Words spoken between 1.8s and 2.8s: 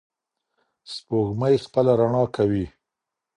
رڼا کوي.